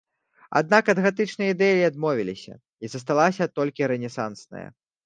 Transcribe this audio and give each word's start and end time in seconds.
Аднак 0.61 0.89
ад 0.93 1.01
гатычнай 1.05 1.53
ідэі 1.57 1.85
адмовіліся, 1.91 2.53
і 2.87 2.95
засталася 2.95 3.53
толькі 3.61 3.91
рэнесансная. 3.95 4.67